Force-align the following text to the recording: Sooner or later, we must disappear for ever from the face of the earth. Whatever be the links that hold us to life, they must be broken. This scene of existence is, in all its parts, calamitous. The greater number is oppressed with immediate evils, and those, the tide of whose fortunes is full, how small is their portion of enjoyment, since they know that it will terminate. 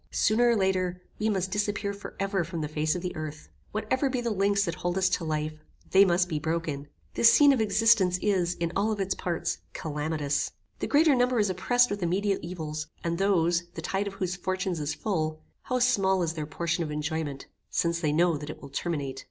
Sooner 0.09 0.49
or 0.49 0.55
later, 0.55 0.99
we 1.19 1.29
must 1.29 1.51
disappear 1.51 1.93
for 1.93 2.15
ever 2.19 2.43
from 2.43 2.61
the 2.61 2.67
face 2.67 2.95
of 2.95 3.03
the 3.03 3.15
earth. 3.15 3.49
Whatever 3.71 4.09
be 4.09 4.19
the 4.19 4.31
links 4.31 4.65
that 4.65 4.73
hold 4.73 4.97
us 4.97 5.07
to 5.09 5.23
life, 5.23 5.63
they 5.91 6.05
must 6.05 6.27
be 6.27 6.39
broken. 6.39 6.87
This 7.13 7.31
scene 7.31 7.53
of 7.53 7.61
existence 7.61 8.17
is, 8.19 8.55
in 8.55 8.71
all 8.75 8.93
its 8.93 9.13
parts, 9.13 9.59
calamitous. 9.73 10.53
The 10.79 10.87
greater 10.87 11.13
number 11.13 11.37
is 11.37 11.51
oppressed 11.51 11.91
with 11.91 12.01
immediate 12.01 12.39
evils, 12.41 12.87
and 13.03 13.19
those, 13.19 13.65
the 13.75 13.81
tide 13.83 14.07
of 14.07 14.15
whose 14.15 14.35
fortunes 14.35 14.79
is 14.79 14.95
full, 14.95 15.43
how 15.65 15.77
small 15.77 16.23
is 16.23 16.33
their 16.33 16.47
portion 16.47 16.83
of 16.83 16.89
enjoyment, 16.89 17.45
since 17.69 17.99
they 17.99 18.11
know 18.11 18.37
that 18.37 18.49
it 18.49 18.59
will 18.59 18.69
terminate. 18.69 19.19